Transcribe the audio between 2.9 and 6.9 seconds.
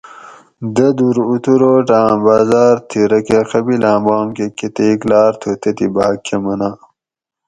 رکہ قبیلاں بام کہ کتیک لاۤر تھو تتھیں باۤک کہ مناں